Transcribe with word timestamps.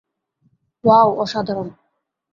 Wow, 0.83 1.09
অসাধারণ। 1.15 1.67